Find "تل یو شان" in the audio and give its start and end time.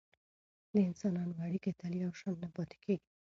1.79-2.35